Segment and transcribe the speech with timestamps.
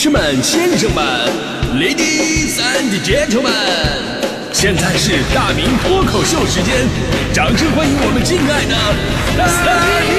[0.00, 1.04] 士们、先生们
[1.74, 3.50] ，Ladies and Gentlemen，
[4.52, 6.86] 现在是大明脱口秀时间，
[7.34, 8.76] 掌声欢迎我们敬爱的
[9.36, 9.44] 大
[10.06, 10.14] 明！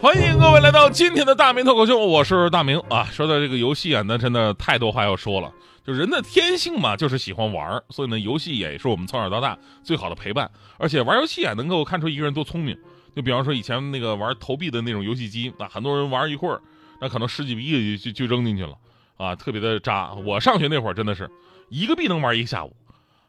[0.00, 3.06] 欢迎各位来到今天的大明脱口秀，我是大明啊。
[3.12, 5.48] 说到这个游戏啊，那真的太多话要说了。
[5.86, 10.50] 就人的天性嘛，就是喜欢玩，所以呢，游戏也是我们从小到大最好的陪伴。
[10.78, 12.76] 而且玩游戏啊，能够看出一个人多聪明。
[13.16, 16.60] 就比方说以前那个玩投币的那种游戏机，那很多人玩一会儿，
[17.00, 18.76] 那可能十几币就就就扔进去了
[19.16, 20.12] 啊，特别的渣。
[20.12, 21.28] 我上学那会儿真的是
[21.68, 22.76] 一个币能玩一下午。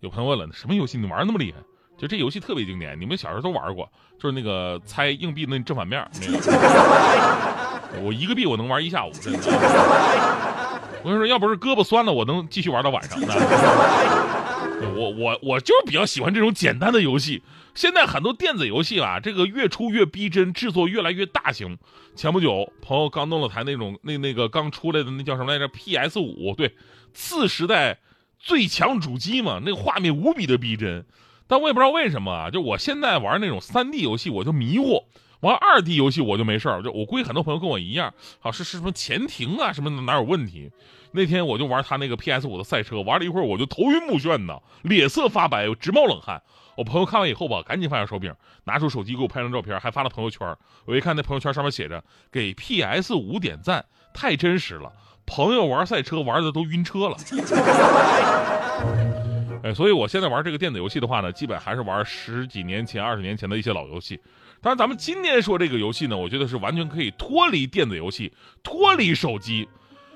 [0.00, 1.58] 有朋友问了，什么游戏你玩那么厉害？
[1.98, 3.90] 就这游戏特别经典，你们小时候都玩过，
[4.20, 6.06] 就是那个猜硬币那正反面。
[8.02, 10.65] 我一个币我能玩一下午，真的。
[11.06, 13.28] 我跟你说，要不是胳膊酸了，我能继续玩到晚上的。
[14.96, 17.44] 我我我就是比较喜欢这种简单的游戏。
[17.76, 21.78] 现在很多电子游戏啊，这个越出越逼真，制作越来越大型。
[22.16, 26.74] 前不久，朋友刚弄了台那种那那个刚出来的那叫什么来着？PS 五，对，
[27.14, 28.00] 次时代
[28.40, 31.06] 最强主机嘛，那个画面无比的逼真。
[31.46, 35.04] 但我也不知道为什么啊，就我现在玩那种三 D 游戏，我就迷惑。
[35.40, 40.70] 玩二 D 游戏我就没事儿，就我估计很多朋友跟我一样，好是是什么前庭啊什么的哪有问题？
[41.12, 46.42] 那天我就玩他那个 PS 五的赛车，玩了一会儿我就头晕目眩的，脸色发白，直冒冷汗。
[46.76, 50.54] 我朋友看完以后吧，赶紧放下手柄，拿出手机给我拍张照片，还发了朋友圈。
[50.84, 54.92] 我一看那朋友圈上面写着“给 PS 五点赞”，太真实了。
[55.24, 57.16] 朋友玩赛车玩的都晕车了。
[59.64, 64.20] 哎，所以我现在玩这个电子游戏的话呢，基本还是玩十几年前、二十年前的一些老游戏。
[64.66, 68.32] 当然，咱们今天说这个游戏呢，我觉得是完全可以脱离电子游戏，
[68.64, 69.68] 脱离手机，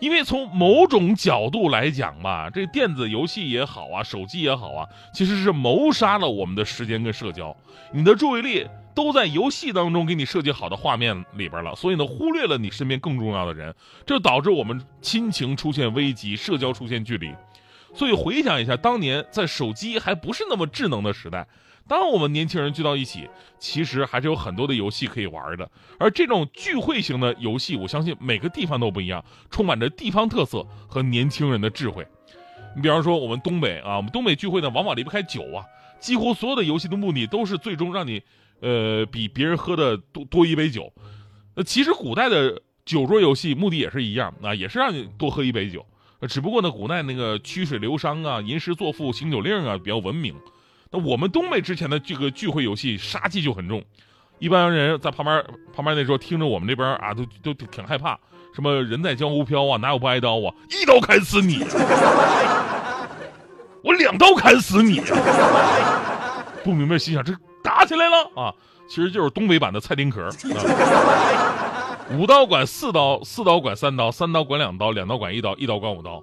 [0.00, 7.56] 因为从某种角度来讲吧，这电子游戏也好啊，手机也好啊，其实是谋杀了我们的时间跟社交。
[7.90, 13.74] 你的注意力都在游戏当中给你设计好的画面里边了，所以呢，忽略了你身边更重要的人，
[14.04, 17.34] 这导致我们亲情出现危机，社交出现距离。
[17.94, 21.46] 所以回想一下，当年在手机还不是那么智能的时代。
[21.86, 23.28] 当我们年轻人聚到一起，
[23.58, 25.70] 其实还是有很多的游戏可以玩的。
[25.98, 32.06] 而这种聚会型的游戏，我相信每个地方都不一样，充满着地方特色和年轻人的智慧。
[32.74, 35.62] 你比方说我们东北啊，我们东北聚会呢，往往离不开酒啊。
[36.00, 38.22] 几乎所有的游戏的目的都是最终让你，
[38.60, 40.92] 呃，比别人喝的多多一杯酒。
[41.54, 45.86] 那其实古代的酒桌游戏目的也是一样啊，也是让你多喝一杯酒。
[46.28, 50.34] 只不过呢，古代那个曲水流觞啊，吟诗作赋、行酒令啊比较文明。
[50.94, 53.82] 那我们东北之前的这个聚会游戏杀气就很重，
[54.38, 55.44] 一般人在旁边
[55.74, 58.16] 旁边那时候听着我们这边啊，都都挺害怕，
[58.54, 61.58] 什么人在江湖飘啊，哪有不挨刀啊，一刀砍死你，
[63.82, 65.02] 我两刀砍死你，
[66.62, 68.54] 不明白心想这打起来了啊，
[68.88, 70.30] 其实就是东北版的蔡丁壳，
[72.12, 76.22] 五刀管四刀，四刀管三刀，三刀管两刀，两刀管一刀，一刀管五刀。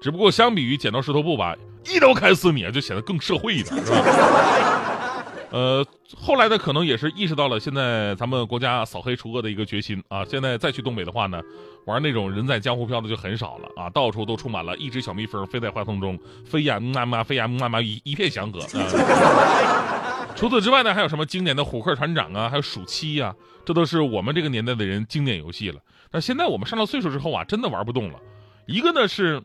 [0.00, 5.24] 只不过相比于剪刀石头布吧，一刀砍死你就显得更社会一点，是吧？
[5.50, 5.82] 呃，
[6.14, 10.22] 后来呢，可能也是意识到了现在咱们国家扫黑除恶的一个决心啊。
[10.22, 11.40] 现在再去东北的话呢，
[11.86, 18.60] 玩那种人在江湖飘的就很少了啊，到处都充满了一只小蜜蜂飞在花丛中，飞呀嘛嘛，飞呀嘛嘛，一一片祥和。
[20.36, 25.80] 除此之外呢，还有什么经典的虎克船长啊，还有暑期呀，这都是我们这个年代的人经典游戏了。
[26.10, 28.20] 但现在我们上了岁数之后啊，真的玩不动了。
[28.66, 29.42] 一个呢是。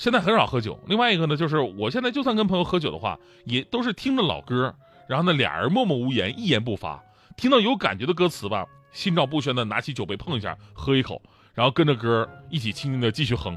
[0.00, 4.74] 现在很少喝酒，另外一个呢，就是我现在就算跟朋友喝酒的话，也都是听着老歌，
[5.06, 7.04] 然后呢俩人默默无言，一言不发，
[7.36, 11.20] 听到有感觉的歌词吧，心照不宣的拿起酒杯碰一下，喝一口，
[11.52, 13.54] 然后跟着歌一起轻轻的继续哼。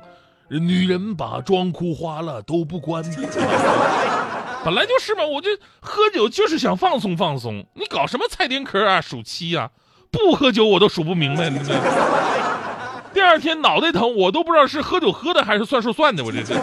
[0.50, 3.02] 女人把妆哭花了都不关，
[4.66, 5.50] 本来就是嘛，我就
[5.80, 9.72] 喝酒就是想放松放松，你搞什么蔡丁壳啊、数七啊，
[10.12, 11.50] 不喝酒我都数不明白。
[13.14, 16.24] 第二天脑袋疼，我都不知道是喝酒喝的还是算数算的。
[16.24, 16.56] 我这这，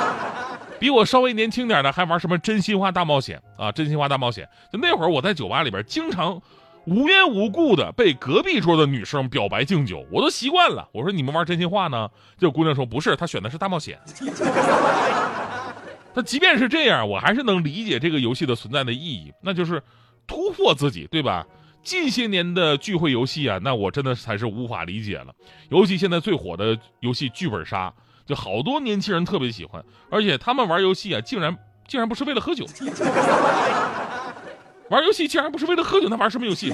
[0.78, 3.72] 比我稍微年轻点的还玩什么真心话大冒险啊！
[3.72, 6.40] 真心话大冒险，就那会儿我在酒吧里边经常
[6.84, 10.86] 无缘无故的被隔壁桌的女生表白敬酒，我都习惯了。
[10.92, 12.08] 我说你们玩真心话呢？
[12.38, 13.98] 这姑娘说不是，她选的是大冒险。
[16.14, 19.82] 那即便是这样，我还是能理解这个游戏的存在的意义，那就是
[20.26, 21.46] 突破自己，对吧？
[21.82, 25.34] 近些年的聚会游戏啊，那我真的才是无法理解了。
[25.70, 27.92] 尤其现在最火的游戏剧本杀，
[28.26, 32.66] 就好多年轻人特别喜欢，而且他们玩游戏啊，竟然竟然不是为了喝酒。
[34.90, 36.72] 玩游戏竟然不是为了喝酒，那玩什么游戏？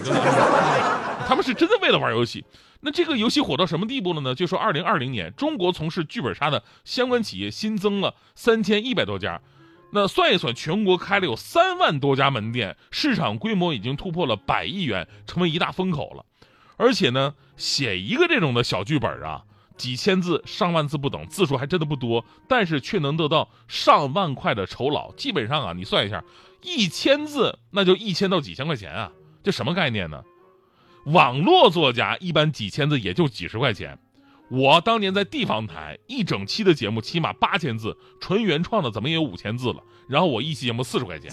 [1.26, 2.44] 他们是真的为了玩游戏。
[2.80, 4.34] 那这个游戏火到什么地步了呢？
[4.34, 9.40] 就说二零二零年，中国从事剧本杀的相关企业新增了三千一百多家。
[9.94, 16.26] 那算一算，全国开了有三万多家门店，市场规模已经突破了百亿元，成为一大风口了。
[16.76, 19.44] 而且呢，写一个这种的小剧本啊，
[19.76, 25.12] 几千字、上万字不等，字数还真的不多，但是却能得到上万块的酬劳。
[25.12, 26.25] 基本上啊，你算一下，
[26.61, 29.12] 一千字那就一千到几千块钱啊，
[29.44, 30.25] 这什么概念呢？
[31.05, 33.96] 网络作家一般几千字也就几十块钱。
[34.54, 39.82] 我当年在地方台一整期的节目，起码八千字，纯原创的怎么也有五千字了。
[40.08, 41.28] 然后我一期节目四十块钱，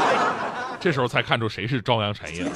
[0.78, 2.44] 这时候才看出谁是朝阳产业。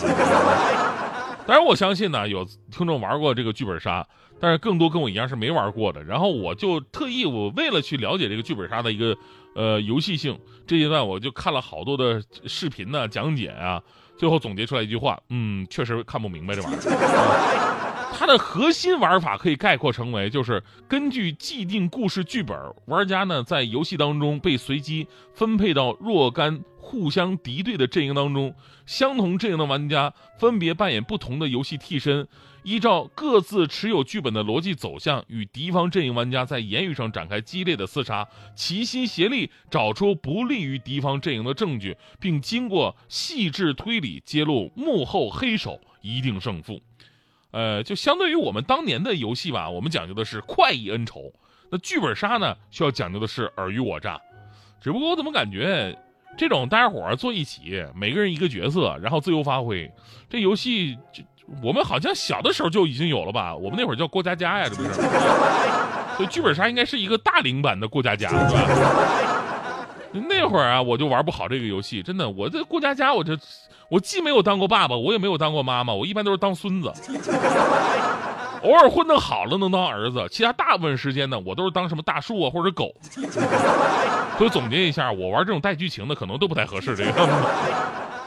[1.47, 4.07] 当然，我相信呢，有听众玩过这个剧本杀，
[4.39, 6.05] 但是更多跟我一样是没玩过的。
[6.05, 9.17] 然后我就特意，我为了去了解这个剧本杀的一个
[9.55, 13.83] 呃游戏性，这阶段我就看了好多的视频呢讲解啊，
[14.19, 17.87] 最后总结出来一句话，嗯，确实看不明白这玩意儿。
[18.31, 22.57] 的核心玩法可以概括成为，就是根据既定故事剧本，
[22.87, 28.55] 玩家呢在游戏当中被随机分配到若干互相敌对的阵营当中，
[28.87, 32.29] 相同阵营的玩家分别扮演不同的游戏替身，
[32.63, 46.81] 依照各自持有剧本的逻辑走向，与敌方阵营玩家在言语上展开激烈的厮杀，齐心协力找出不利于敌方阵营的证据，并经过细致推理揭露幕后黑手，一定胜负。
[47.51, 51.33] 呃，就相对于我们当年的游戏吧，我们讲究的是快意恩仇。
[51.71, 54.21] 那剧本杀呢，需要讲究的是尔虞我诈。
[54.81, 55.97] 只不过我怎么感觉，
[56.39, 59.91] 这种大家伙儿坐一起，每个人一个角色，然后自由发挥，
[60.29, 61.23] 这游戏就
[61.63, 63.55] 我们好像小的时候就已经有了吧？
[63.55, 64.93] 我们那会儿叫过家家呀，这不是？
[66.17, 69.40] 所以剧本杀应该是一个大龄版的过家家，是吧？
[70.13, 72.29] 那会儿啊，我就玩不好这个游戏，真的。
[72.29, 73.39] 我这过家家，我这
[73.89, 76.93] 我既没有当过爸爸，我也没有当过妈妈，我一般都是当孙子。
[78.63, 82.93] 偶尔混得好了能当儿子，其他大部分时间呢，我都是当什么大树啊或者狗。
[84.37, 86.95] 所以总结一下，我玩这种带剧情的可能都不太合适。
[86.97, 87.29] 这个。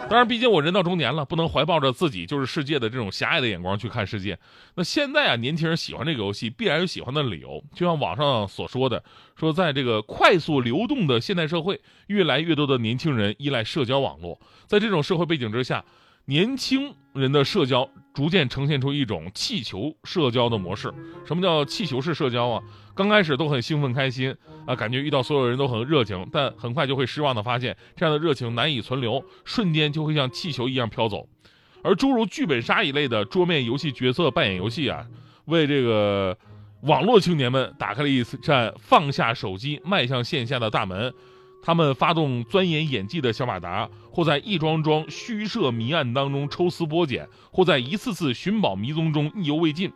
[0.09, 4.37] 当然，毕竟我人到中年了，不能怀抱着自己就是世界的这种狭隘的眼光去看世界。
[4.75, 7.63] 那现在啊，年轻人喜欢这个游戏，必然有喜欢的理由。
[7.73, 9.03] 就像网上所说的，
[9.35, 14.39] 说在这个快速流动的现代社会，越来越多的年轻人依赖社交网络。
[14.67, 15.83] 在这种社会背景之下，
[16.25, 20.93] 年轻人的社交逐渐呈现出一种气球社交的模式。
[21.25, 22.63] 什么叫气球式社交啊？
[22.95, 24.33] 刚开始都很兴奋开心
[24.65, 31.27] 啊，感觉遇到所有人都很热情，但很快就会失望的发现，这样的热情难以存留，瞬间就会像气球一样飘走。
[31.83, 35.05] 而诸如剧本杀一类的桌面游戏角色扮演游戏啊，
[35.45, 36.37] 为这个
[36.83, 41.13] 网络青年们打开了一扇放下手机迈向线下的大门。
[41.65, 49.89] 他们发动钻研演技的小马达，或在一桩桩虚设谜案当中抽丝剥茧，或在一次次寻宝迷踪中意犹未尽，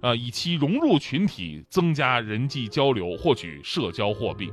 [0.00, 4.50] 啊，以其融入群体，增加人际交流，获取社交货币，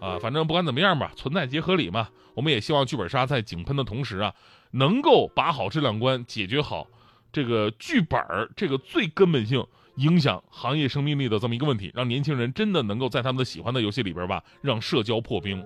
[0.00, 2.08] 啊，反正不管怎么样吧，存在即合理嘛。
[2.34, 4.34] 我们也希望剧本杀在井喷的同时啊，
[4.72, 6.88] 能够把好质量关，解决好
[7.32, 8.20] 这个剧本
[8.56, 9.64] 这个最根本性。
[9.98, 15.64] 影响行业生命力的这么一个问题，让年轻人真的能够在他们的喜欢的游戏里边吧，让社交破冰。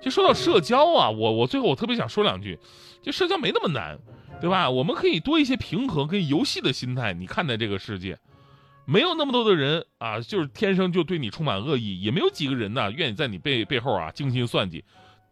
[0.00, 2.58] 就说到社交啊，我我最后我特别想说两句，
[3.02, 3.98] 就社交没那么难，
[4.40, 4.70] 对吧？
[4.70, 8.18] 我们可以多一些平和跟游戏的心态，你看待这个世界，
[8.84, 14.84] 没有那么多的人啊，就是天生就对你充满恶意，也没有几个人呢愿意在你背背后啊精心算计，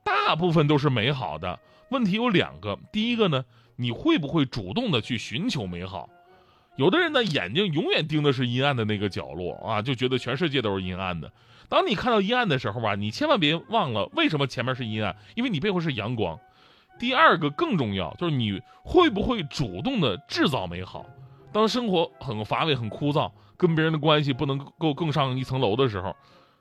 [0.04, 1.60] 大部分都是美好的。
[1.90, 3.44] 问题有两个，第一个呢，
[3.76, 6.08] 你会不会主动的去寻求美好？
[6.76, 11.30] 有的人呢，眼睛永远盯的是阴暗的那个角落啊，就觉得全世界都是阴暗的。
[11.68, 16.38] 当你看到阴暗的时候吧，你千万别忘了为什么前面是阴暗，因为你背后是阳光。
[16.98, 21.06] 第二个更重要，就是你会不会主动的制造美好。
[21.52, 26.14] 当生活很乏味、很枯燥，跟别人的关系不能够更上一层楼的时候，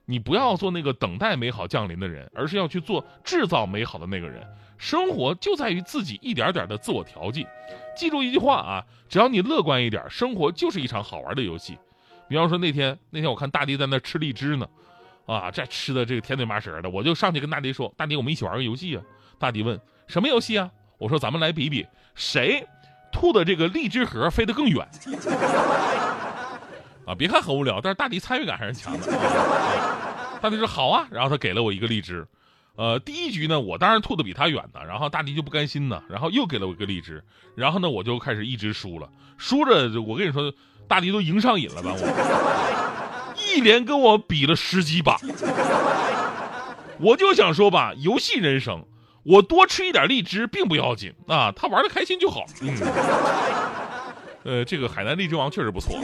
[0.05, 4.45] 你不要做那个等待美好降临的人，而是要去做制造美好的那个人。
[4.77, 7.47] 生活就在于自己一点点的自我调剂。
[7.95, 11.77] 记住一句话啊，只要你乐观一点，生活就是一场好玩的游戏。
[12.27, 14.67] 比方说那天那天我看大迪在那吃荔枝呢，
[15.25, 19.03] 啊，这吃的这个甜嘴麻舌的，我就上去跟大迪说：“大迪，我们一起玩个游戏啊。”
[19.39, 22.65] 大迪问：“什么游戏啊？”我说：“咱们来比比谁
[23.11, 24.85] 吐的这个荔枝核飞得更远。
[27.05, 29.07] ”啊，别看很无聊，但是大迪参与感还是强的。
[30.43, 32.27] 大迪说：“好啊。”然后他给了我一个荔枝。
[32.75, 37.23] 呃，第一局呢，我当然吐的比他远呢，然后大迪就不甘心呢，然后又给了我一个荔枝，
[37.55, 39.07] 然后呢，我就开始一直输了，
[39.37, 40.53] 输着，我跟你说，
[40.85, 45.17] 大迪都赢上瘾了吧，我一连跟我比了十几把，
[46.99, 48.83] 我就想说吧，游戏人生，
[49.23, 52.75] 我多吃一点荔枝并不要紧啊，他玩的开心就好，嗯，
[54.43, 55.97] 呃，这个海南荔枝王确实不错。